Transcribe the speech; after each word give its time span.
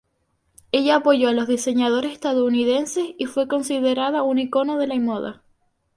Ella 0.71 0.95
apoyó 0.95 1.29
a 1.29 1.31
los 1.31 1.47
diseñadores 1.47 2.13
estadounidenses 2.13 3.07
y 3.19 3.27
fue 3.27 3.47
considerada 3.47 4.23
un 4.23 4.39
icono 4.39 4.79
de 4.79 4.87
la 4.87 4.95
moda. 4.97 5.43